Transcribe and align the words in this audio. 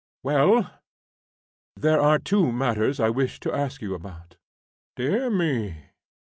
"Well?" 0.23 0.79
"There 1.75 2.01
are 2.01 2.17
two 2.17 2.51
matters 2.51 2.99
I 2.99 3.11
wish 3.11 3.39
to 3.41 3.53
ask 3.53 3.83
you 3.83 3.93
about." 3.93 4.35
"Dear 4.95 5.29
me!" 5.29 5.89